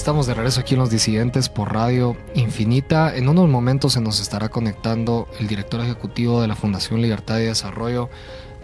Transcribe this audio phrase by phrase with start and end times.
[0.00, 3.14] Estamos de regreso aquí en Los Disidentes por Radio Infinita.
[3.14, 7.42] En unos momentos se nos estará conectando el director ejecutivo de la Fundación Libertad y
[7.42, 8.08] Desarrollo,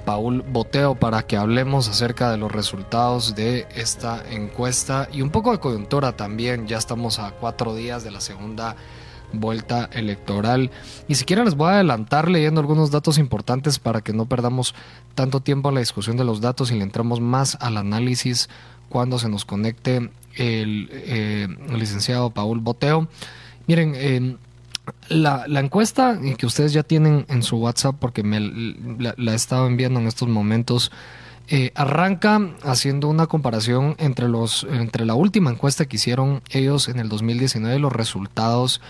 [0.06, 5.52] Paul Boteo, para que hablemos acerca de los resultados de esta encuesta y un poco
[5.52, 6.66] de coyuntura también.
[6.66, 8.74] Ya estamos a cuatro días de la segunda
[9.32, 10.70] vuelta electoral.
[11.08, 14.74] Y si quieren les voy a adelantar leyendo algunos datos importantes para que no perdamos
[15.14, 18.48] tanto tiempo en la discusión de los datos y le entramos más al análisis
[18.88, 23.08] cuando se nos conecte el, eh, licenciado Paul Boteo.
[23.66, 24.36] Miren, eh,
[25.08, 30.00] la, encuesta que ustedes ya tienen en su WhatsApp, porque me la, he estado enviando
[30.00, 30.92] en estos momentos,
[31.48, 36.98] eh, arranca haciendo una comparación entre, los, entre la última encuesta que hicieron ellos en
[36.98, 38.80] el 2019 y los resultados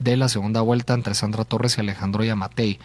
[0.00, 2.80] de la segunda vuelta entre Sandra Torres y Alejandro Yamatei.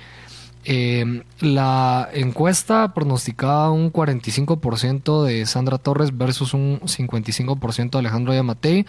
[0.68, 8.86] Eh, la encuesta pronosticaba un 45% de Sandra Torres versus un 55% de Alejandro Yamatei.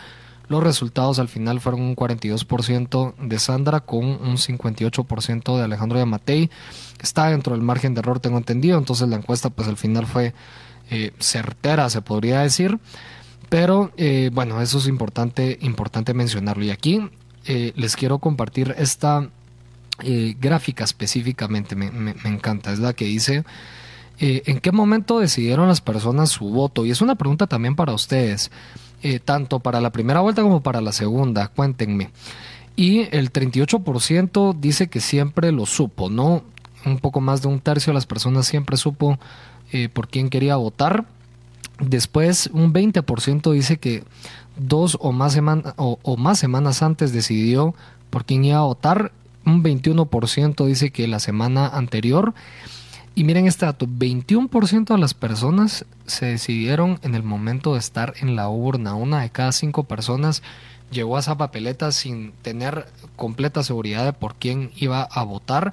[0.49, 6.51] Los resultados al final fueron un 42% de Sandra con un 58% de Alejandro Yamatei.
[7.03, 8.79] Está dentro del margen de error, tengo entendido.
[8.79, 10.35] Entonces la encuesta pues al final fue
[10.91, 12.79] eh, certera, se podría decir.
[13.49, 16.65] Pero eh, bueno, eso es importante, importante mencionarlo.
[16.65, 17.11] Y aquí
[17.47, 19.29] eh, les quiero compartir esta
[20.03, 23.45] eh, gráfica específicamente, me, encanta, es la que dice,
[24.19, 26.85] eh, ¿en qué momento decidieron las personas su voto?
[26.85, 28.51] Y es una pregunta también para ustedes,
[29.25, 32.11] tanto para la primera vuelta como para la segunda, cuéntenme.
[32.75, 36.43] Y el 38% dice que siempre lo supo, ¿no?
[36.85, 39.21] Un poco más de un tercio de las personas siempre supo
[39.93, 41.07] por quién quería votar.
[41.79, 44.03] Después, un 20% dice que
[44.57, 45.39] dos o más,
[45.77, 47.75] o más semanas antes decidió
[48.11, 49.13] por quién iba a votar
[49.47, 52.35] un 21% dice que la semana anterior.
[53.15, 58.13] Y miren este dato, 21% de las personas se decidieron en el momento de estar
[58.21, 58.95] en la urna.
[58.95, 60.43] Una de cada cinco personas
[60.91, 65.73] llegó a esa papeleta sin tener completa seguridad de por quién iba a votar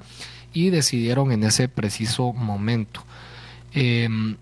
[0.54, 3.04] y decidieron en ese preciso momento.
[3.74, 4.38] Em,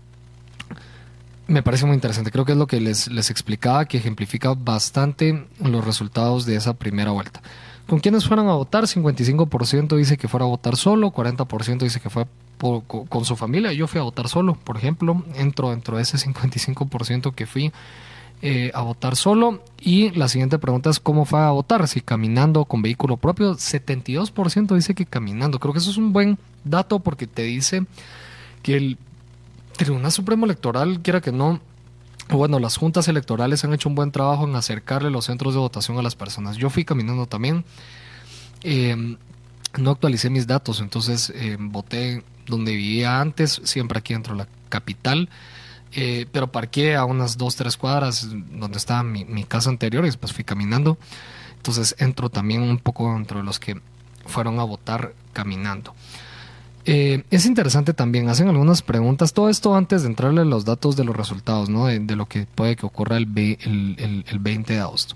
[1.46, 2.30] me parece muy interesante.
[2.30, 6.74] Creo que es lo que les, les explicaba, que ejemplifica bastante los resultados de esa
[6.74, 7.42] primera vuelta.
[7.86, 8.84] ¿Con quiénes fueron a votar?
[8.84, 12.26] 55% dice que fuera a votar solo, 40% dice que fue
[12.58, 13.72] con su familia.
[13.72, 17.72] Yo fui a votar solo, por ejemplo, entro dentro de ese 55% que fui
[18.40, 19.62] eh, a votar solo.
[19.80, 23.54] Y la siguiente pregunta es cómo fue a votar, si caminando con vehículo propio.
[23.54, 25.58] 72% dice que caminando.
[25.58, 27.84] Creo que eso es un buen dato porque te dice
[28.62, 28.98] que el
[29.84, 31.60] Tribunal Supremo Electoral, quiera que no,
[32.28, 35.98] bueno, las juntas electorales han hecho un buen trabajo en acercarle los centros de votación
[35.98, 36.56] a las personas.
[36.56, 37.64] Yo fui caminando también.
[38.62, 39.16] Eh,
[39.78, 44.48] no actualicé mis datos, entonces eh, voté donde vivía antes, siempre aquí dentro de la
[44.68, 45.28] capital.
[45.94, 50.08] Eh, pero parqué a unas dos, tres cuadras donde estaba mi, mi, casa anterior y
[50.08, 50.96] después fui caminando.
[51.56, 53.80] Entonces entro también un poco dentro de los que
[54.26, 55.94] fueron a votar caminando.
[56.84, 61.04] Eh, es interesante también, hacen algunas preguntas, todo esto antes de entrarle los datos de
[61.04, 61.86] los resultados, ¿no?
[61.86, 65.14] de, lo que puede que ocurra el, el, el, 20 de agosto.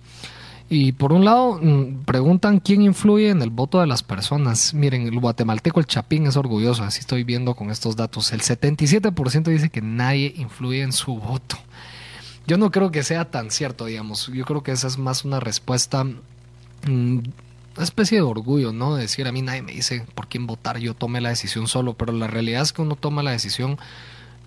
[0.69, 4.75] Y por un lado, mm, preguntan quién influye en el voto de las personas.
[4.75, 8.33] Miren, el guatemalteco, el Chapín, es orgulloso, así estoy viendo con estos datos.
[8.33, 11.56] El 77% dice que nadie influye en su voto.
[12.47, 14.28] Yo no creo que sea tan cierto, digamos.
[14.33, 17.19] Yo creo que esa es más una respuesta mm,
[17.76, 18.97] una especie de orgullo, ¿no?
[18.97, 22.12] decir, a mí nadie me dice por quién votar, yo tomé la decisión solo, pero
[22.12, 23.78] la realidad es que uno toma la decisión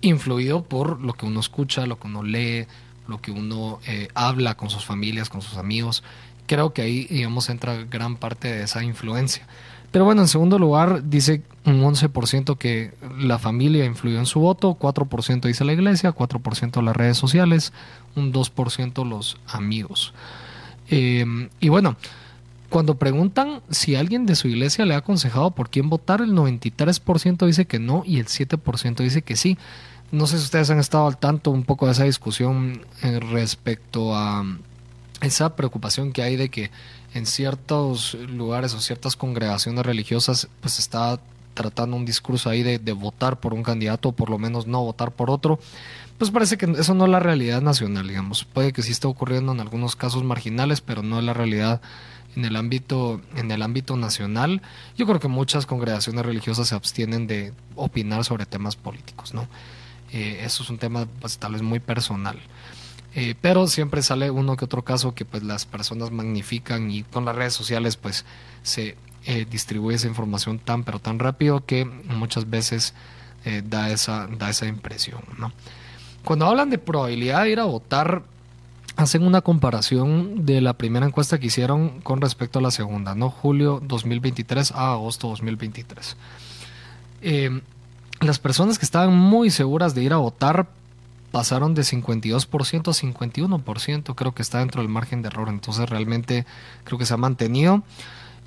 [0.00, 2.66] influido por lo que uno escucha, lo que uno lee,
[3.06, 6.02] lo que uno eh, habla con sus familias, con sus amigos.
[6.46, 9.46] Creo que ahí, digamos, entra gran parte de esa influencia.
[9.90, 14.76] Pero bueno, en segundo lugar, dice un 11% que la familia influyó en su voto,
[14.78, 17.72] 4% dice la iglesia, 4% las redes sociales,
[18.14, 20.14] un 2% los amigos.
[20.88, 21.96] Eh, y bueno,
[22.70, 27.44] cuando preguntan si alguien de su iglesia le ha aconsejado por quién votar, el 93%
[27.44, 29.58] dice que no y el 7% dice que sí.
[30.12, 34.14] No sé si ustedes han estado al tanto un poco de esa discusión eh, respecto
[34.14, 34.44] a
[35.20, 36.70] esa preocupación que hay de que
[37.12, 41.20] en ciertos lugares o ciertas congregaciones religiosas pues está
[41.54, 44.82] tratando un discurso ahí de, de, votar por un candidato o por lo menos no
[44.82, 45.58] votar por otro,
[46.18, 48.44] pues parece que eso no es la realidad nacional, digamos.
[48.44, 51.80] Puede que sí esté ocurriendo en algunos casos marginales, pero no es la realidad
[52.36, 54.62] en el ámbito en el ámbito nacional
[54.96, 59.48] yo creo que muchas congregaciones religiosas se abstienen de opinar sobre temas políticos no
[60.12, 62.38] eh, eso es un tema pues, tal vez muy personal.
[63.14, 67.24] Eh, pero siempre sale uno que otro caso que pues las personas magnifican y con
[67.24, 68.24] las redes sociales pues
[68.62, 68.96] se
[69.26, 72.94] eh, distribuye esa información tan pero tan rápido que muchas veces
[73.64, 75.50] da esa da esa impresión no
[76.24, 78.22] cuando hablan de probabilidad de ir a votar
[78.96, 83.30] hacen una comparación de la primera encuesta que hicieron con respecto a la segunda, ¿no?
[83.30, 86.16] Julio 2023 a agosto 2023.
[87.22, 87.60] Eh,
[88.20, 90.68] las personas que estaban muy seguras de ir a votar
[91.30, 96.44] pasaron de 52% a 51%, creo que está dentro del margen de error, entonces realmente
[96.84, 97.82] creo que se ha mantenido.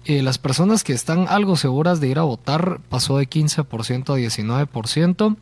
[0.06, 4.18] Eh, las personas que están algo seguras de ir a votar pasó de 15% a
[4.18, 5.38] 19%.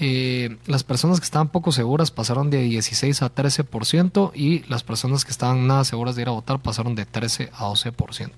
[0.00, 5.24] Eh, las personas que estaban poco seguras pasaron de 16 a 13% y las personas
[5.24, 8.30] que estaban nada seguras de ir a votar pasaron de 13 a 12%.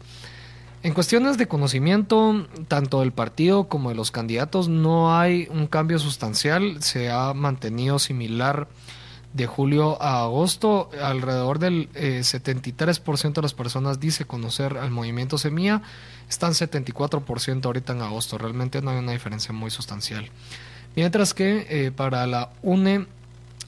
[0.83, 5.97] En cuestiones de conocimiento, tanto del partido como de los candidatos, no hay un cambio
[5.97, 8.67] sustancial, se ha mantenido similar
[9.33, 15.39] de julio a agosto, alrededor del 73% eh, de las personas dice conocer al movimiento
[15.39, 15.81] Semilla,
[16.29, 20.29] están 74% ahorita en agosto, realmente no hay una diferencia muy sustancial.
[20.95, 23.05] Mientras que eh, para la UNE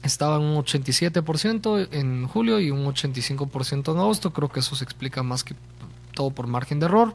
[0.02, 4.32] estaba un 87% en julio y un 85% en agosto.
[4.32, 5.54] Creo que eso se explica más que
[6.14, 7.14] todo por margen de error.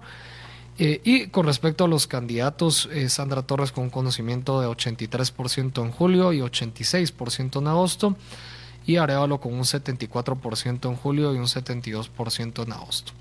[0.79, 5.83] Eh, y con respecto a los candidatos, eh, Sandra Torres con un conocimiento de 83%
[5.83, 8.15] en julio y 86% en agosto.
[8.85, 13.11] Y Arevalo con un 74% en julio y un 72% en agosto.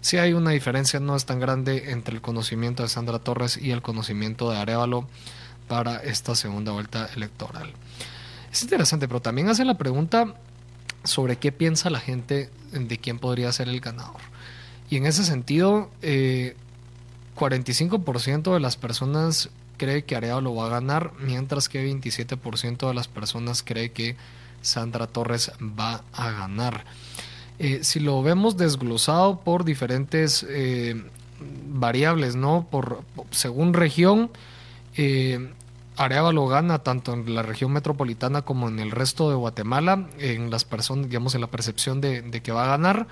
[0.00, 3.70] Si hay una diferencia, no es tan grande entre el conocimiento de Sandra Torres y
[3.70, 5.06] el conocimiento de Arevalo
[5.70, 7.70] para esta segunda vuelta electoral.
[8.50, 10.34] Es interesante, pero también hace la pregunta
[11.04, 14.20] sobre qué piensa la gente de quién podría ser el ganador.
[14.90, 21.12] Y en ese sentido, 45% eh, de las personas cree que Arevalo va a ganar,
[21.20, 24.16] mientras que 27% de las personas cree que
[24.62, 26.84] Sandra Torres va a ganar.
[27.60, 31.00] Eh, si lo vemos desglosado por diferentes eh,
[31.68, 32.66] variables, ¿no?
[32.68, 34.32] Por, según región,
[36.00, 40.64] Arevalo gana tanto en la región metropolitana como en el resto de Guatemala, en las
[40.64, 43.06] personas, digamos, en la percepción de, que va a ganar.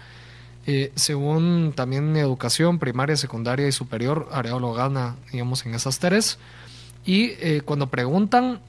[0.67, 6.39] Eh, según también educación primaria, secundaria y superior, Arevalo gana, digamos, en esas tres.
[7.05, 8.63] Y eh, cuando preguntan,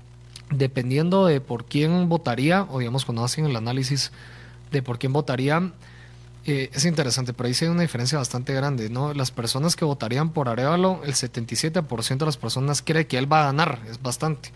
[0.52, 4.12] dependiendo de por quién votaría, o digamos, cuando hacen el análisis
[4.70, 5.72] de por quién votaría,
[6.52, 9.14] eh, es interesante, pero ahí sí hay una diferencia bastante grande, ¿no?
[9.14, 13.42] Las personas que votarían por Arevalo, el 77% de las personas cree que él va
[13.42, 14.52] a ganar, es bastante.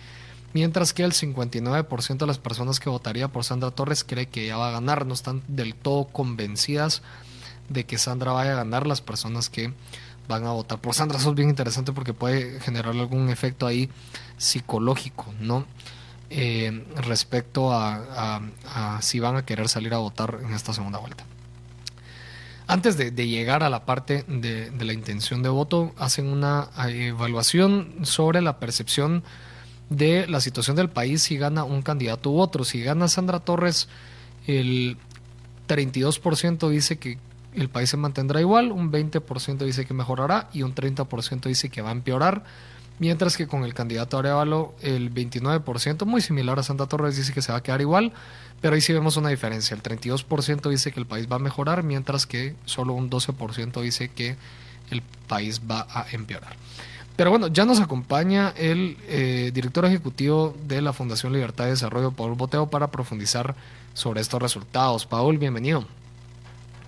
[0.53, 4.57] Mientras que el 59% de las personas que votaría por Sandra Torres cree que ella
[4.57, 7.03] va a ganar, no están del todo convencidas
[7.69, 9.71] de que Sandra vaya a ganar las personas que
[10.27, 11.19] van a votar por Sandra.
[11.19, 13.87] Eso es bien interesante porque puede generar algún efecto ahí
[14.37, 15.67] psicológico, ¿no?
[16.31, 18.41] Eh, respecto a
[19.01, 21.23] si van a querer salir a votar en esta segunda vuelta.
[22.67, 27.93] Antes de, llegar a la parte de, la intención de voto, hacen una eh, evaluación
[28.03, 29.23] sobre la percepción
[29.89, 32.63] de la situación del país si gana un candidato u otro.
[32.63, 33.89] Si gana Sandra Torres,
[34.47, 34.97] el
[35.67, 37.17] 32% dice que
[37.53, 41.81] el país se mantendrá igual, un 20% dice que mejorará y un 30% dice que
[41.81, 42.43] va a empeorar.
[42.99, 47.41] Mientras que con el candidato Arevalo el 29%, muy similar a Santa Torres, dice que
[47.41, 48.13] se va a quedar igual,
[48.61, 49.75] pero ahí sí vemos una diferencia.
[49.75, 54.09] El 32% dice que el país va a mejorar, mientras que solo un 12% dice
[54.09, 54.35] que
[54.89, 56.55] el país va a empeorar.
[57.15, 62.11] Pero bueno, ya nos acompaña el eh, director ejecutivo de la Fundación Libertad y Desarrollo,
[62.11, 63.55] Paul Boteo, para profundizar
[63.93, 65.05] sobre estos resultados.
[65.05, 65.85] Paul, bienvenido.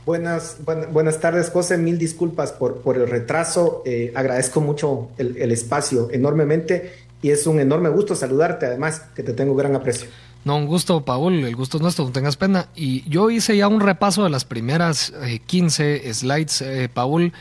[0.06, 0.58] Buenas,
[0.92, 1.78] buenas tardes, José.
[1.80, 3.82] Mil disculpas por, el retraso.
[3.86, 6.94] Eh, agradezco mucho el, espacio enormemente
[7.24, 10.08] y es un enorme gusto saludarte, además, que te tengo gran aprecio.
[10.44, 11.44] No, un gusto, Paul.
[11.44, 12.68] El gusto es nuestro, no tengas pena.
[12.76, 15.12] Y yo hice ya un repaso de las primeras
[15.48, 17.34] 15 eh, slides, eh, Paul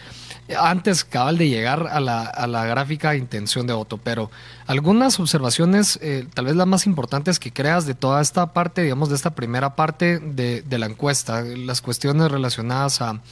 [0.59, 4.31] antes cabal de llegar a la, a la gráfica intención de voto, pero
[4.67, 9.09] algunas observaciones, eh, tal vez las más importantes que creas de toda esta parte, digamos,
[9.09, 13.23] de esta primera parte de, de la encuesta, las cuestiones relacionadas a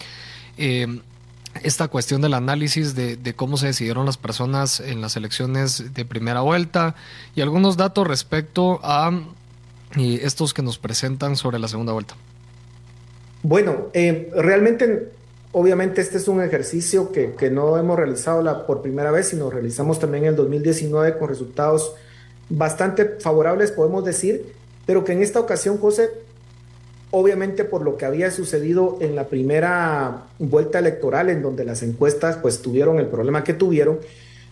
[0.56, 1.00] eh,
[1.62, 6.04] esta cuestión del análisis de, de, cómo se decidieron las personas en las elecciones de
[6.06, 6.94] primera vuelta
[7.34, 9.12] y algunos datos respecto a
[9.98, 12.14] eh, estos que nos presentan sobre la segunda vuelta.
[13.42, 15.10] Bueno, realmente
[15.52, 19.98] Obviamente este es un ejercicio que, que no hemos realizado por primera vez, sino realizamos
[19.98, 21.94] también en el 2019 con resultados
[22.48, 24.54] bastante favorables, podemos decir,
[24.86, 26.10] pero que en esta ocasión, José,
[27.10, 32.36] obviamente por lo que había sucedido en la primera vuelta electoral, en donde las encuestas
[32.38, 34.00] pues tuvieron el problema que tuvieron,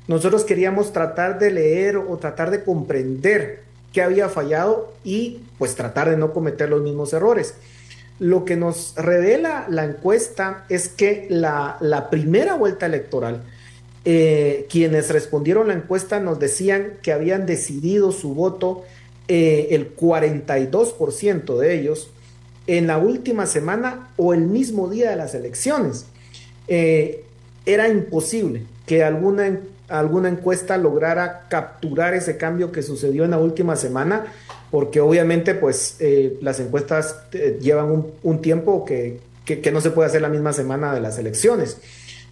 [0.06, 6.10] nosotros queríamos tratar de leer o tratar de comprender qué había fallado y pues tratar
[6.10, 7.54] de no cometer los mismos errores.
[8.20, 13.42] Lo que nos revela la encuesta es que la, primera vuelta electoral,
[14.04, 18.84] eh, quienes respondieron la encuesta nos decían que habían decidido su voto
[19.26, 22.10] eh, el 42% de ellos
[22.66, 26.04] en la última semana o el mismo día de las elecciones.
[26.68, 27.24] Eh,
[27.64, 33.76] era imposible que alguna, alguna encuesta lograra capturar ese cambio que sucedió en la última
[33.76, 34.26] semana
[34.70, 39.20] porque obviamente pues eh, las encuestas eh, llevan un, tiempo que,
[39.72, 41.78] no se puede hacer la misma semana de las elecciones.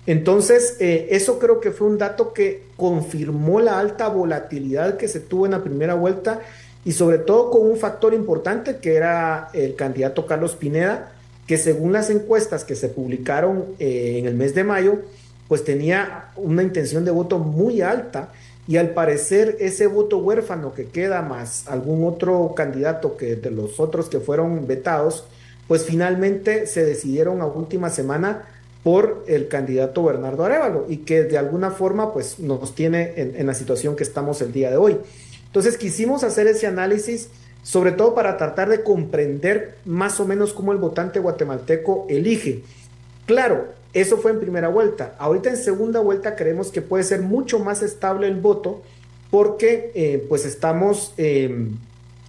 [0.07, 5.21] Entonces, eh, eso creo que fue un dato que confirmó la alta volatilidad que se
[5.21, 6.41] tuvo en la primera vuelta
[6.85, 11.13] y sobre todo con un factor importante que era el candidato Carlos Pineda,
[11.47, 15.01] que según las encuestas que se publicaron en el mes de mayo,
[15.49, 18.31] pues tenía una intención de voto muy alta
[18.69, 23.81] y al parecer ese voto huérfano que queda más algún otro candidato que de los
[23.81, 25.25] otros que fueron vetados,
[25.67, 28.45] pues finalmente se decidieron a última semana
[28.85, 33.47] por el candidato Bernardo Arevalo y que de alguna forma pues nos tiene en, en
[33.47, 34.99] la situación que estamos el día de hoy.
[35.47, 37.31] Entonces quisimos hacer ese análisis
[37.63, 42.63] sobre todo para tratar de comprender más o menos cómo el votante guatemalteco elige.
[43.29, 45.15] Claro, eso fue en primera vuelta.
[45.19, 48.81] Ahorita en segunda vuelta creemos que puede ser mucho más estable el voto
[49.31, 51.77] porque eh, pues estamos em,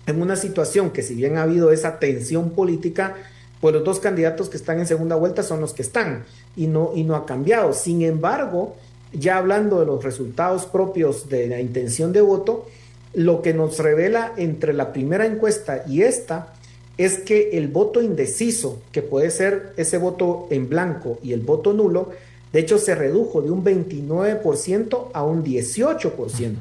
[0.08, 3.16] en una situación que si bien ha habido esa tensión política,
[3.62, 6.26] pues los dos candidatos que están en segunda vuelta son los que están
[6.58, 7.72] y no, y no ha cambiado.
[7.72, 8.76] Sin embargo,
[9.14, 12.68] ya hablando de los resultados propios de la intención de voto,
[13.14, 16.56] lo que nos revela entre la primera encuesta y esta
[17.00, 21.72] es que el voto indeciso, que puede ser ese voto en blanco y el voto
[21.72, 22.10] nulo,
[22.52, 26.56] de hecho se redujo de un 29% a un 18%.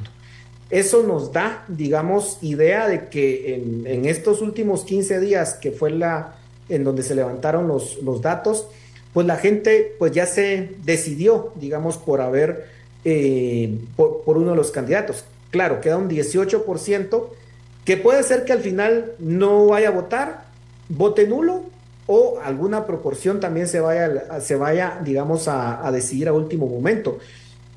[0.70, 6.36] Eso nos da, digamos, idea de que en, estos últimos 15 días, que fue la
[6.68, 8.68] en donde se levantaron los, los datos,
[9.12, 12.66] pues la gente pues ya se decidió, digamos, por haber,
[13.04, 15.24] eh, por, por uno de los candidatos.
[15.50, 17.24] Claro, queda un 18%,
[17.88, 20.42] que puede ser que al final no vaya a votar,
[20.90, 21.62] vote nulo
[22.06, 27.16] o alguna proporción también se vaya, se vaya digamos, a, decidir a último momento.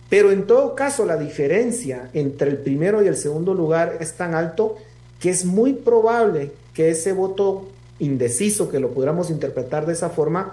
[0.10, 4.36] Pero en todo caso, la diferencia entre el primero y el segundo lugar es tan
[4.36, 4.76] alto
[5.18, 10.52] que es muy probable que ese voto indeciso, que lo pudiéramos interpretar de esa forma,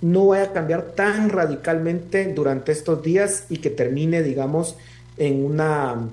[0.00, 4.76] no vaya a cambiar tan radicalmente durante estos días y que termine, digamos,
[5.18, 6.08] en una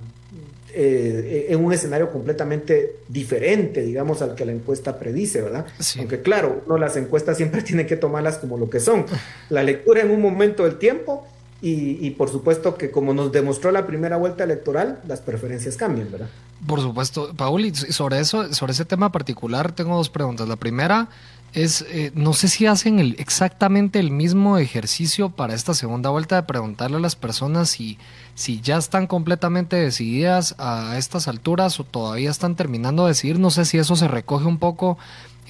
[0.74, 5.66] eh, en un escenario completamente diferente, digamos, al que la encuesta predice, ¿verdad?
[5.98, 9.06] Aunque claro, no las encuestas siempre tienen que tomarlas como lo que son.
[9.50, 11.28] La lectura en un momento del tiempo
[11.64, 16.28] y, por supuesto que como nos demostró la primera vuelta electoral, las preferencias cambian, ¿verdad?
[16.66, 20.48] Por supuesto, Paul, y sobre eso, sobre ese tema particular, tengo dos preguntas.
[20.48, 21.10] La primera
[21.54, 26.36] es, eh, no sé si hacen el, exactamente el mismo ejercicio para esta segunda vuelta
[26.36, 27.98] de preguntarle a las personas si,
[28.36, 33.40] si ya están completamente decididas a estas alturas o todavía están terminando de decidir.
[33.40, 34.98] No sé si eso se recoge un poco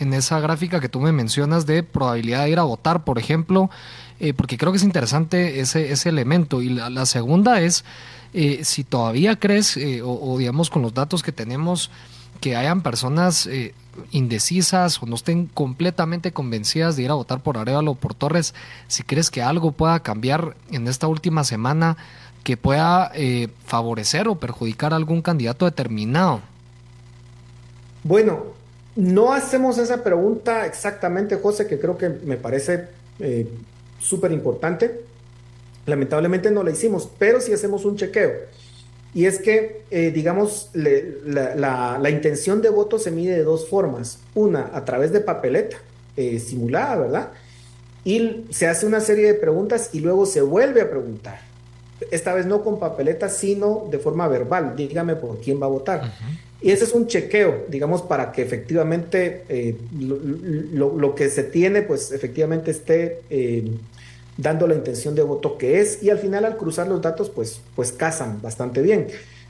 [0.01, 3.70] en esa gráfica que tú me mencionas de probabilidad de ir a votar, por ejemplo,
[4.20, 6.62] eh, porque creo que es interesante ese, ese elemento.
[6.63, 7.86] Y la, segunda es
[8.34, 11.91] eh, si todavía crees, eh, o, digamos con los datos que tenemos,
[12.41, 13.48] que hayan personas
[14.12, 18.53] indecisas o no estén completamente convencidas de ir a votar por Arevalo o por Torres,
[18.88, 21.95] si crees que algo pueda cambiar en esta última semana
[22.43, 23.12] que pueda
[23.65, 26.41] favorecer o perjudicar a algún candidato determinado.
[28.03, 28.43] Bueno,
[28.95, 32.88] no hacemos esa pregunta exactamente, José, que creo que me parece
[33.19, 33.48] eh,
[34.00, 35.01] súper importante.
[35.86, 38.31] Lamentablemente no la hicimos, pero sí hacemos un chequeo.
[39.13, 44.19] Y es que, eh, digamos, la, intención de voto se mide de dos formas.
[44.35, 45.77] Una, a través de papeleta
[46.15, 47.29] eh, simulada, ¿verdad?
[48.05, 51.41] Y se hace una serie de preguntas y luego se vuelve a preguntar.
[52.09, 54.75] Esta vez no con papeleta, sino de forma verbal.
[54.75, 56.13] Dígame por quién va a votar.
[56.61, 62.11] Y ese es un chequeo, digamos, para que efectivamente eh, lo, que se tiene, pues
[62.11, 63.19] efectivamente esté
[64.38, 66.01] dando la intención de voto que es.
[66.03, 69.07] Y al final, al cruzar los datos, pues, pues casan bastante bien.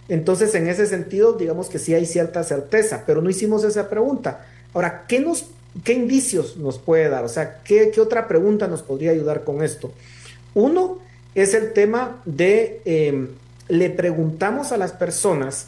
[0.08, 4.46] Entonces, en ese sentido, digamos que sí hay cierta certeza, pero no hicimos esa pregunta.
[4.74, 5.46] Ahora, ¿qué, nos,
[5.84, 7.24] qué indicios nos puede dar?
[7.24, 9.92] O sea, ¿qué, otra pregunta nos podría ayudar con esto?
[10.54, 11.00] Uno
[11.34, 13.28] es el tema de, eh,
[13.70, 15.68] le preguntamos a las personas,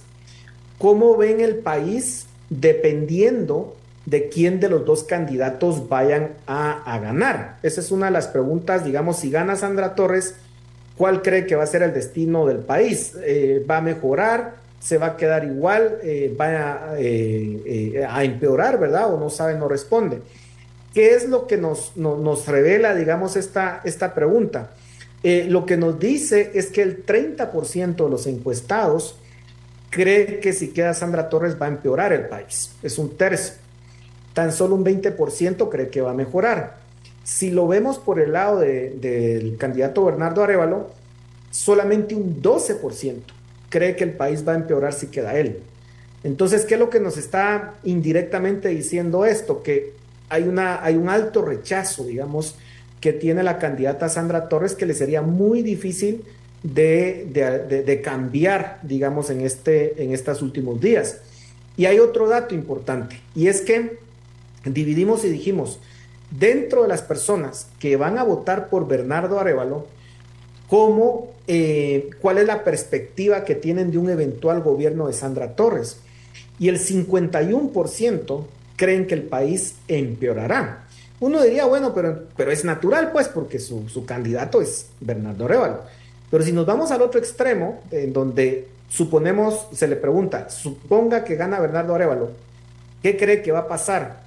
[0.78, 7.58] cómo ven el país dependiendo de quién de los dos candidatos vayan a, ganar.
[7.64, 10.36] Esa es una de las preguntas, digamos, si gana Sandra Torres,
[10.98, 13.14] ¿cuál cree que va a ser el destino del país?
[13.24, 14.56] Eh, ¿Va a mejorar?
[14.80, 16.00] ¿Se va a quedar igual?
[16.04, 19.14] Eh, ¿Va eh, a, empeorar, verdad?
[19.14, 20.22] ¿O no sabe, no responde?
[20.94, 24.72] ¿Qué es lo que nos, nos revela, digamos, esta, esta pregunta?
[25.24, 29.16] lo que nos dice es que el 30% de los encuestados
[29.90, 32.72] cree que si queda Sandra Torres va a empeorar el país.
[32.84, 33.63] Es un tercio.
[34.34, 36.78] Tan solo un 20% cree que va a mejorar.
[37.24, 40.90] Si lo vemos por el lado del candidato Bernardo Arevalo,
[41.52, 43.22] solamente un 12%
[43.70, 45.60] cree que el país va a empeorar si queda él.
[46.24, 49.62] Entonces, ¿qué es lo que nos está indirectamente diciendo esto?
[49.62, 49.94] Que
[50.30, 52.56] hay, una, hay un alto rechazo, digamos,
[53.02, 56.24] que tiene la candidata Sandra Torres, que le sería muy difícil
[56.64, 61.18] de, cambiar, digamos, en, este, en estos últimos días.
[61.76, 63.98] Y hay otro dato importante, y es que
[64.66, 65.80] dividimos y dijimos,
[66.32, 69.88] dentro de las personas que van a votar por Bernardo Arevalo,
[70.68, 75.98] cómo, eh, cuál es la perspectiva que tienen de un eventual gobierno de Sandra Torres.
[76.60, 78.46] Y el 51%
[78.76, 80.88] creen que el país empeorará.
[81.20, 85.82] Uno diría, bueno, pero, pero es natural, pues, porque su, su candidato es Bernardo Arevalo.
[86.30, 91.36] Pero si nos vamos al otro extremo, en donde suponemos, se le pregunta, suponga que
[91.36, 92.32] gana Bernardo Arevalo,
[93.02, 94.24] ¿qué cree que va a pasar?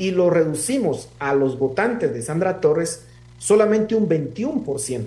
[0.00, 3.02] Y lo reducimos a los votantes de Sandra Torres,
[3.38, 5.06] solamente un 21%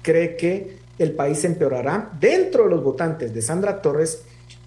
[0.00, 4.22] cree que el país empeorará dentro de los votantes de Sandra Torres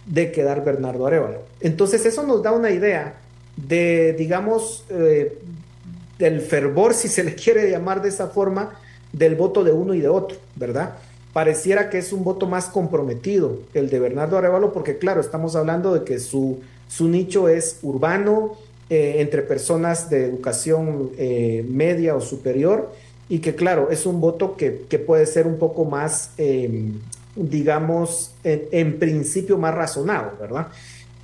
[0.06, 1.42] de quedar Bernardo Arevalo.
[1.62, 3.16] Entonces eso nos da una idea
[3.58, 5.40] de, digamos, eh,
[6.20, 8.80] del fervor, si se le quiere llamar de esa forma,
[9.12, 10.96] del voto de uno y de otro, ¿verdad?
[11.36, 15.94] pareciera que es un voto más comprometido el de Bernardo Arevalo, porque claro, estamos hablando
[15.94, 18.54] de que su, su nicho es urbano,
[18.90, 22.94] eh, entre personas de educación eh, media o superior,
[23.28, 24.72] y que claro, es un voto que,
[25.06, 27.00] puede ser un poco más, em,
[27.36, 30.68] digamos, en, principio más razonado, ¿verdad?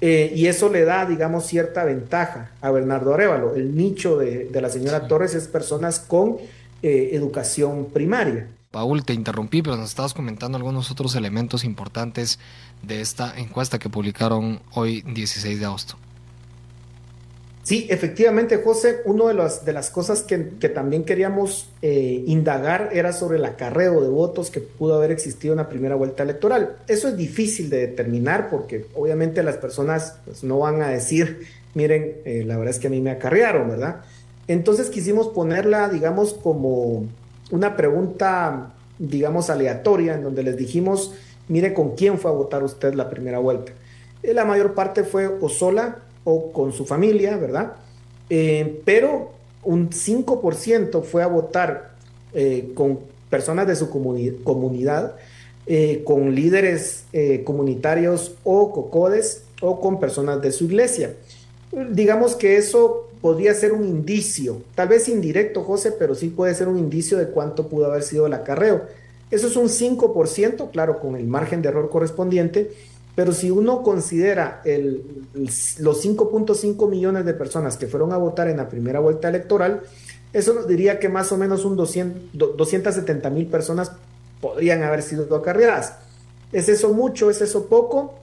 [0.02, 3.54] Eh, y eso le da, digamos, cierta ventaja a Bernardo Arevalo.
[3.54, 6.38] El nicho de, de la señora Torres es personas con
[6.82, 8.48] educación primaria.
[8.72, 12.40] Paul, te interrumpí, pero nos estabas comentando algunos otros elementos importantes
[12.82, 15.98] de esta encuesta que publicaron hoy, 16 de agosto.
[17.64, 20.38] Sí, efectivamente, José, una de las, de las cosas que,
[20.70, 25.58] también queríamos eh, indagar era sobre el acarreo de votos que pudo haber existido en
[25.58, 26.78] la primera vuelta electoral.
[26.88, 31.46] Eso es difícil de determinar porque obviamente las personas pues, no van a decir,
[31.76, 34.02] miren, eh, la verdad es que a mí me acarrearon, ¿verdad?
[34.48, 37.06] Entonces quisimos ponerla, digamos, como
[37.52, 41.14] una pregunta, digamos, aleatoria, en donde les dijimos,
[41.48, 43.72] mire con quién fue a votar usted la primera vuelta.
[44.24, 47.74] Eh, la mayor parte fue o sola o con su familia, ¿verdad?
[48.30, 49.32] Eh, pero
[49.64, 51.92] un 5% fue a votar
[52.34, 55.16] eh, con personas de su comunidad,
[56.04, 57.06] con líderes
[57.46, 61.14] comunitarios o cocodes o con personas de su iglesia.
[61.92, 66.68] Digamos que eso podría ser un indicio, tal vez indirecto, José, pero sí puede ser
[66.68, 68.88] un indicio de cuánto pudo haber sido el acarreo.
[69.30, 72.72] Eso es un 5%, claro, con el margen de error correspondiente,
[73.16, 78.70] pero si uno considera los 5.5 millones de personas que fueron a votar en la
[78.70, 79.82] primera vuelta electoral,
[80.34, 83.92] eso nos diría que más o menos un 270 mil personas
[84.40, 85.96] podrían haber sido acarreadas.
[86.54, 87.30] ¿Es eso mucho?
[87.30, 88.16] ¿Es eso poco?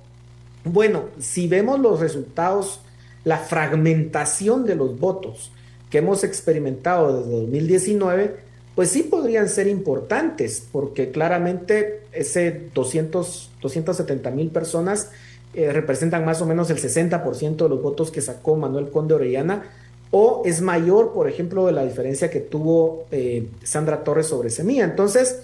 [0.65, 2.81] Bueno, si vemos los resultados,
[3.25, 5.53] la fragmentación de los votos
[5.91, 8.48] que hemos experimentado desde 2019,
[8.79, 15.11] pues sí podrían ser importantes, porque claramente ese 200, 270 mil personas
[15.53, 19.65] eh, representan más o menos el 60% de los votos que sacó Manuel Conde Orellana,
[20.13, 24.85] o es mayor, por ejemplo, de la diferencia que tuvo eh, Sandra Torres sobre Semilla.
[24.85, 25.41] Entonces,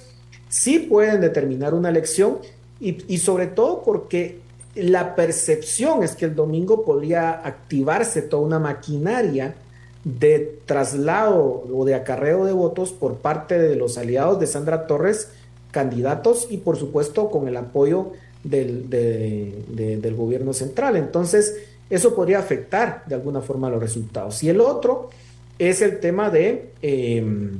[0.48, 2.38] sí pueden determinar una elección
[2.78, 4.38] y, y sobre todo porque
[4.76, 9.56] la percepción es que el domingo podría activarse toda una maquinaria
[10.04, 15.30] de traslado o de acarreo de votos por parte de los aliados de Sandra Torres,
[15.70, 18.12] candidatos y por supuesto con el apoyo
[18.44, 20.96] del, del gobierno central.
[20.96, 21.56] Entonces,
[21.90, 24.42] eso podría afectar de alguna forma los resultados.
[24.42, 25.10] Y el otro
[25.58, 27.52] es el tema de em,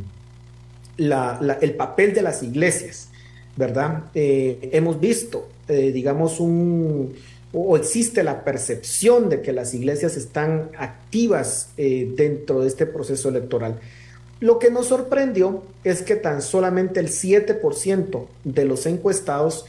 [0.98, 3.08] el papel de las iglesias,
[3.56, 4.04] ¿verdad?
[4.14, 7.14] Eh, hemos visto, eh, digamos, un
[7.54, 13.28] o existe la percepción de que las iglesias están activas eh, dentro de este proceso
[13.28, 13.78] electoral.
[14.40, 19.66] Lo que nos sorprendió es que tan solamente el 7% de los encuestados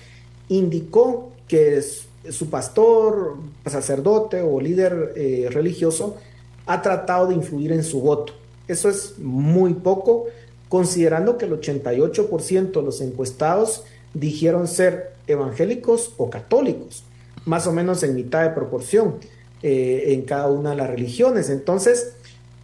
[0.50, 1.82] indicó que
[2.30, 6.18] su pastor, sacerdote o líder eh, religioso
[6.66, 8.34] ha tratado de influir en su voto.
[8.68, 10.26] Eso es muy poco,
[10.70, 13.84] considerando que el 88% de los encuestados
[14.16, 17.04] dijeron ser evangélicos o católicos
[17.46, 19.16] más o menos en mitad de proporción
[19.64, 21.50] eh, en cada una de las religiones.
[21.50, 22.14] Entonces,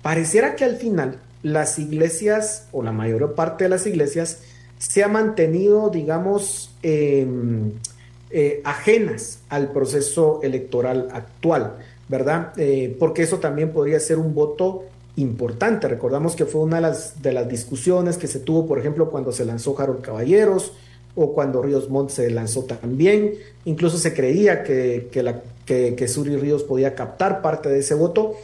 [0.01, 4.39] pareciera que al final las iglesias o la mayor parte de las iglesias
[4.77, 7.71] se ha mantenido, digamos, em,
[8.31, 11.75] eh, ajenas al proceso electoral actual,
[12.07, 12.53] ¿verdad?
[12.57, 15.87] Eh, porque eso también podría ser un voto importante.
[15.87, 19.31] Recordamos que fue una de las, de las discusiones que se tuvo, por ejemplo, cuando
[19.31, 20.73] se lanzó Harold Caballeros,
[21.15, 23.33] o cuando Ríos Montt se lanzó también.
[23.65, 25.09] Incluso se creía que,
[25.65, 28.35] que, Suri Ríos podía captar parte de ese voto,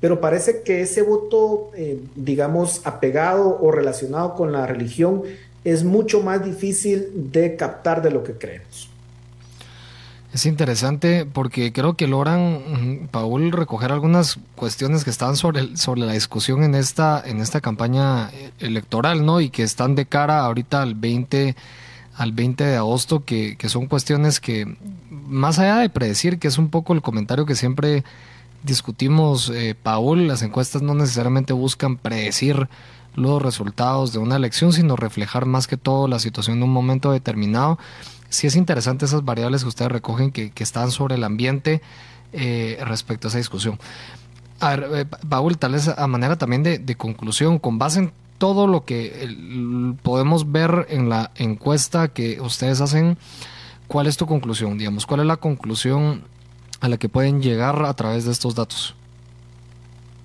[0.00, 5.22] pero parece que ese voto, eh, digamos, apegado o relacionado con la religión
[5.64, 8.90] es mucho más difícil de captar de lo que creemos.
[10.32, 16.12] Es interesante porque creo que logran, Paul, recoger algunas cuestiones que están sobre, sobre la
[16.12, 19.40] discusión en esta, en esta campaña eh, electoral, ¿no?
[19.40, 21.56] Y que están de cara ahorita al 20
[22.16, 24.76] al 20 de agosto, que, son cuestiones que,
[25.10, 28.04] más allá de predecir, que es un poco el comentario que siempre
[28.62, 32.68] discutimos, eh, Paul, las encuestas no necesariamente buscan predecir
[33.14, 37.12] los resultados de una elección, sino reflejar más que todo la situación de un momento
[37.12, 37.78] determinado.
[38.28, 41.82] Sí es interesante esas variables que ustedes recogen que, están sobre el ambiente
[42.32, 43.78] eh, respecto a esa discusión.
[44.58, 48.12] A ver, eh, Paul, tal vez a manera también de, de conclusión, con base en
[48.38, 53.16] todo lo que podemos ver en la encuesta que ustedes hacen,
[53.88, 54.78] ¿cuál es tu conclusión?
[54.78, 56.24] Digamos, ¿cuál es la conclusión
[56.80, 58.94] a la que pueden llegar a través de estos datos?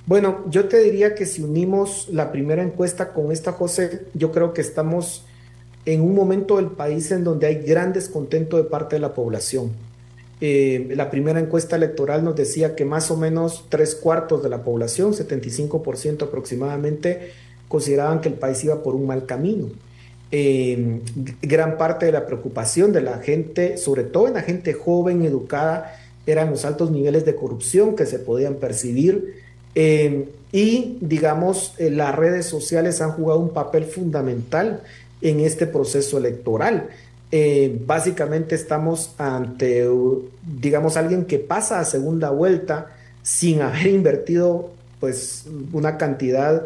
[0.06, 4.54] Bueno, yo te diría que si unimos la primera encuesta con esta, José, yo creo
[4.54, 5.26] que estamos
[5.86, 9.72] en un momento del país en donde hay gran descontento de parte de la población.
[10.44, 14.64] Eh, la primera encuesta electoral nos decía que más o menos tres cuartos de la
[14.64, 17.32] población, 75% aproximadamente,
[17.72, 19.70] consideraban que el país iba por un mal camino.
[20.30, 21.00] Eh,
[21.42, 25.98] gran parte de la preocupación de la gente, sobre todo en la gente joven, educada,
[26.26, 29.36] eran los altos niveles de corrupción que se podían percibir.
[29.74, 34.82] Eh, y, digamos, eh, las redes sociales han jugado un papel fundamental
[35.22, 36.90] en este proceso electoral.
[37.86, 39.88] básicamente estamos ante,
[40.62, 42.88] digamos, alguien que pasa a segunda vuelta
[43.24, 46.64] sin haber invertido pues una cantidad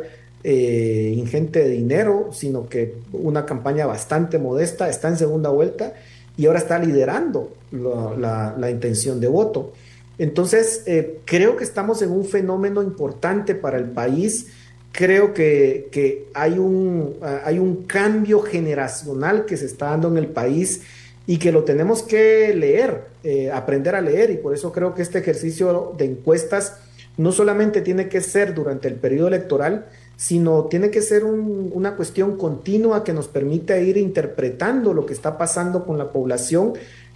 [0.47, 5.93] eh, ingente de dinero, sino que una campaña bastante modesta, está en segunda vuelta
[6.37, 9.73] y ahora está liderando la, intención de voto.
[10.19, 14.49] Entonces, eh, creo que estamos en un fenómeno importante para el país.
[14.91, 20.83] Creo que, hay, un, hay un cambio generacional que se está dando en el país
[21.25, 24.29] y que lo tenemos que leer, eh, aprender a leer.
[24.29, 26.77] Y por eso creo que este ejercicio de encuestas
[27.17, 32.37] no solamente tiene que ser durante el periodo electoral, sino tiene que ser una cuestión
[32.37, 36.73] continua que nos permita ir interpretando lo que está pasando con la población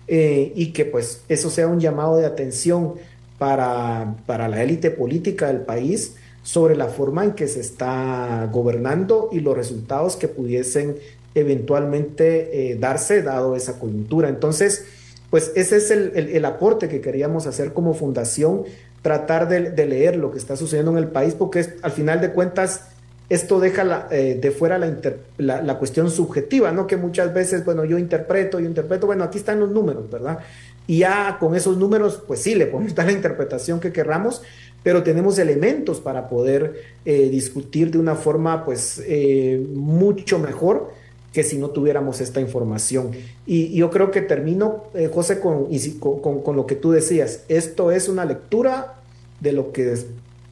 [0.08, 2.96] eh, y que pues eso sea un llamado de atención
[3.38, 9.40] para, la élite política del país sobre la forma en que se está gobernando y
[9.40, 10.98] los resultados que pudiesen
[11.36, 14.30] eventualmente eh, darse dado esa coyuntura.
[14.30, 14.86] Entonces,
[15.30, 18.64] pues ese es el, aporte que queríamos hacer como fundación,
[19.02, 22.89] tratar de, leer lo que está sucediendo en el país, porque al final de cuentas
[23.30, 26.88] esto deja eh, de fuera la, la, cuestión subjetiva, ¿no?
[26.88, 30.40] Que muchas veces, bueno, yo interpreto, yo interpreto, bueno, aquí están los números, ¿verdad?
[30.88, 34.42] Y ya con esos números, pues sí, le podemos dar la interpretación que querramos,
[34.82, 40.92] pero tenemos elementos para poder eh, discutir de una forma, pues, eh, mucho mejor
[41.32, 43.12] que si no tuviéramos esta información.
[43.46, 45.68] Y, yo creo que termino, José, con,
[46.00, 47.44] con, con lo que tú decías.
[47.48, 48.96] Esto es una lectura
[49.40, 50.08] de lo que es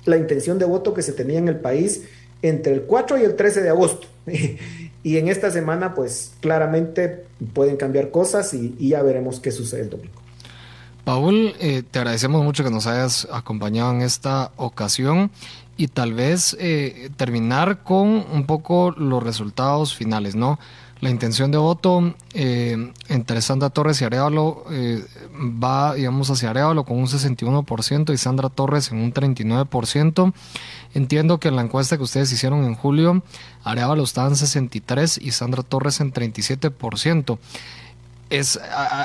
[0.06, 2.04] la intención de voto que se tenía en el país
[2.42, 4.08] entre el 4 y el 13 de agosto.
[5.04, 9.90] y en esta semana, pues claramente pueden cambiar cosas y, ya veremos qué sucede el
[9.90, 10.22] domingo.
[11.04, 15.32] Paul, eh, te agradecemos mucho que nos hayas acompañado en esta ocasión
[15.78, 20.60] y tal vez eh, terminar con un poco los resultados finales, ¿no?
[21.00, 24.64] La intención de voto eh, entre Sandra Torres y Arevalo
[25.64, 30.34] va, digamos, hacia Arevalo con un 61% y Sandra Torres en un 39%.
[30.94, 33.22] Entiendo que en la encuesta que ustedes hicieron en julio,
[33.64, 37.38] Arevalo estaba en 63 y Sandra Torres en 37%.
[38.30, 38.60] Es,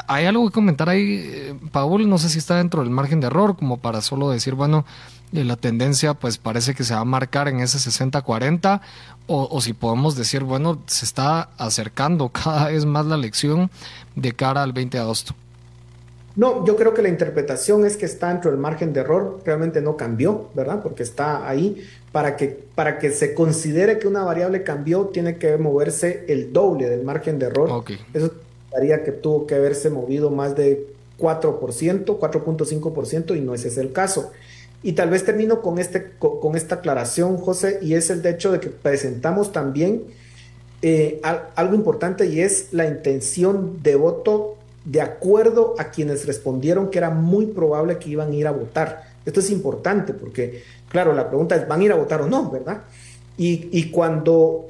[0.08, 3.28] hay algo que comentar ahí, eh, Paul, no sé si está dentro del margen de
[3.28, 4.84] error, como para solo decir, bueno,
[5.32, 8.80] eh, la tendencia pues parece que se va a marcar en ese 60-40,
[9.26, 13.70] o, o, si podemos decir, bueno, se está acercando cada vez más la elección
[14.16, 15.34] de cara al 20 de agosto.
[16.34, 19.82] No, yo creo que la interpretación es que está dentro del margen de error, realmente
[19.82, 20.82] no cambió, ¿verdad?
[20.82, 21.86] Porque está ahí.
[22.10, 26.88] Para que, para que se considere que una variable cambió, tiene que moverse el doble
[26.90, 27.84] del margen de error.
[28.12, 30.86] Eso significaría que tuvo que haberse movido más de
[31.18, 31.58] 4%,
[32.04, 34.30] 4.5%, y no ese es el caso.
[34.82, 38.60] Y tal vez termino con, este, con, esta aclaración, José, y es el hecho de
[38.60, 40.02] que presentamos también
[40.82, 46.98] eh, algo importante y es la intención de voto de acuerdo a quienes respondieron que
[46.98, 49.04] era muy probable que iban a ir a votar.
[49.24, 52.50] Esto es importante porque, claro, la pregunta es, ¿van a ir a votar o no?
[52.50, 52.82] ¿Verdad?
[53.36, 54.68] Y, cuando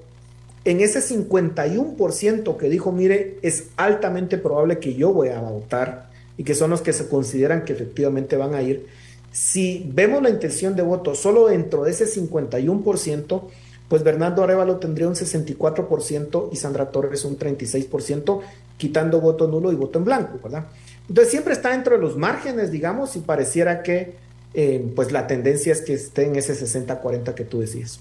[0.64, 6.44] en ese 51% que dijo, mire, es altamente probable que yo voy a votar y
[6.44, 8.86] que son los que se consideran que efectivamente van a ir,
[9.32, 13.42] si vemos la intención de voto solo dentro de ese 51%,
[13.88, 18.40] pues Bernardo Arevalo tendría un 64% y Sandra Torres un 36%,
[18.76, 20.66] quitando voto nulo y voto en blanco, ¿verdad?
[21.08, 24.14] Entonces siempre está dentro de los márgenes, digamos, y pareciera que
[24.54, 28.00] eh, pues la tendencia es que esté en ese 60-40 que tú decías.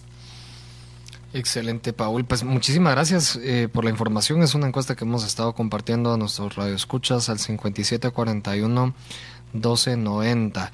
[1.34, 2.26] Excelente, Paul.
[2.26, 4.44] Pues muchísimas gracias eh, por la información.
[4.44, 8.94] Es una encuesta que hemos estado compartiendo a nuestros radioescuchas al 5741
[9.54, 10.72] 1290.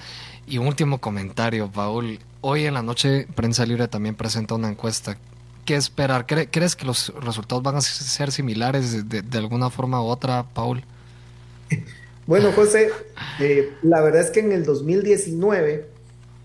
[0.47, 2.19] Y un último comentario, Paul.
[2.41, 5.17] Hoy en la noche Prensa Libre también presenta una encuesta.
[5.65, 6.25] ¿Qué esperar?
[6.25, 10.83] ¿Crees que los resultados van a ser similares de, alguna forma u otra, Paul?
[12.27, 12.89] Bueno, José,
[13.39, 15.87] eh, la verdad es que en el 2019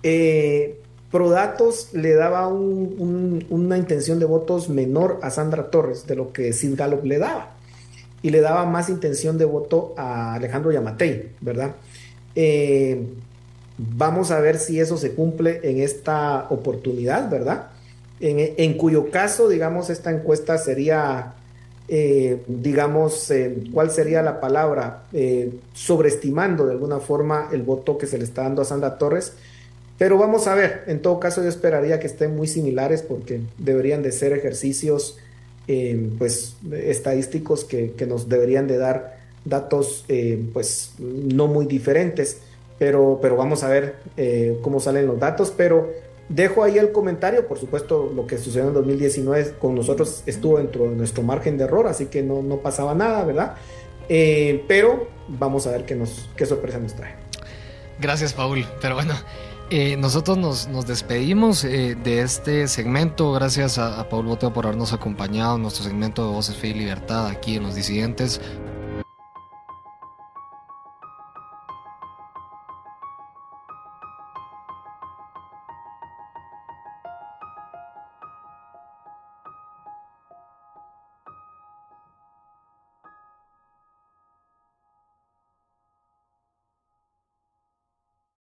[0.04, 0.80] eh,
[1.12, 6.74] Prodatos le daba una intención de votos menor a Sandra Torres de lo que Sid
[6.74, 7.50] Gallup le daba.
[8.22, 11.74] Y le daba más intención de voto a Alejandro Yamatei, ¿verdad?
[12.34, 13.06] Eh,
[13.78, 17.70] Vamos a ver si eso se cumple en esta oportunidad, ¿verdad?
[18.20, 21.34] En, cuyo caso, digamos, esta encuesta sería,
[21.88, 25.04] eh, digamos, eh, ¿cuál sería la palabra?
[25.74, 29.32] Sobreestimando de alguna forma el voto que se le está dando a Sandra Torres.
[29.98, 34.02] Pero vamos a ver, en todo caso yo esperaría que estén muy similares porque deberían
[34.02, 35.18] de ser ejercicios
[36.18, 40.04] pues estadísticos que, que, nos deberían de dar datos
[40.52, 42.42] pues no muy diferentes
[42.82, 45.92] pero, pero vamos a ver eh, cómo salen los datos, pero
[46.28, 50.90] dejo ahí el comentario, por supuesto lo que sucedió en 2019 con nosotros estuvo dentro
[50.90, 53.54] de nuestro margen de error, así que no, no pasaba nada, ¿verdad?
[54.08, 57.14] Eh, pero vamos a ver qué, nos, qué sorpresa nos trae.
[58.00, 58.66] Gracias, Paul.
[58.80, 59.14] Pero bueno,
[59.70, 63.30] eh, nosotros nos, nos despedimos de este segmento.
[63.30, 66.74] Gracias a, a Paul Boteo por habernos acompañado en nuestro segmento de Voces, Fe y
[66.74, 68.40] Libertad aquí en Los Disidentes.